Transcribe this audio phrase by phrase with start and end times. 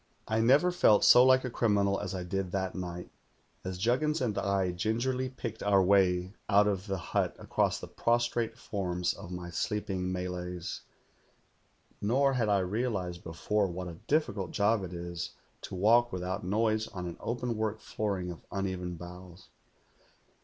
[0.27, 3.11] "I never felt so like a criminal as I did that night,
[3.63, 8.57] as Juggins and I gingerly picked our way out of the hut across the prostrate
[8.57, 10.81] forms of my sleeping Malays;
[12.01, 16.87] nor had I realized before what a difficult job it is to walk without noise
[16.87, 19.49] on an openwork flooring of un even boughs.